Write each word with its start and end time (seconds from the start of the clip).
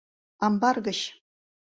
Амбар 0.45 0.77
гыч!.. 0.85 0.99